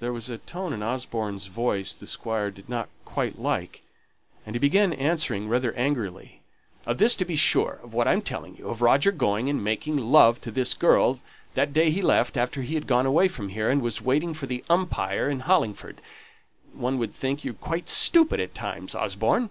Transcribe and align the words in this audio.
There 0.00 0.12
was 0.12 0.28
a 0.28 0.38
tone 0.38 0.72
in 0.72 0.82
Osborne's 0.82 1.46
voice 1.46 1.94
the 1.94 2.08
Squire 2.08 2.50
did 2.50 2.68
not 2.68 2.88
quite 3.04 3.38
like; 3.38 3.84
and 4.44 4.56
he 4.56 4.58
began 4.58 4.92
answering 4.92 5.46
rather 5.48 5.72
angrily. 5.74 6.40
"Of 6.84 6.98
this, 6.98 7.14
to 7.14 7.24
be 7.24 7.36
sure 7.36 7.78
of 7.80 7.92
what 7.94 8.08
I'm 8.08 8.22
telling 8.22 8.56
you 8.56 8.66
of 8.68 8.82
Roger 8.82 9.12
going 9.12 9.48
and 9.48 9.62
making 9.62 9.98
love 9.98 10.40
to 10.40 10.50
this 10.50 10.74
girl, 10.74 11.20
that 11.54 11.72
day 11.72 11.90
he 11.92 12.02
left, 12.02 12.36
after 12.36 12.62
he 12.62 12.74
had 12.74 12.88
gone 12.88 13.06
away 13.06 13.28
from 13.28 13.50
here, 13.50 13.70
and 13.70 13.80
was 13.82 14.02
waiting 14.02 14.34
for 14.34 14.46
the 14.46 14.64
'Umpire' 14.68 15.30
in 15.30 15.38
Hollingford. 15.38 16.00
One 16.72 16.98
would 16.98 17.14
think 17.14 17.44
you 17.44 17.54
quite 17.54 17.88
stupid 17.88 18.40
at 18.40 18.56
times, 18.56 18.96
Osborne." 18.96 19.50